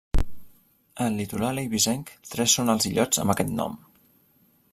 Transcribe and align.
Al 1.07 1.19
litoral 1.23 1.61
eivissenc 1.65 2.11
tres 2.31 2.57
són 2.57 2.75
els 2.75 2.89
illots 2.93 3.25
amb 3.25 3.35
aquest 3.37 3.57
nom. 3.61 3.79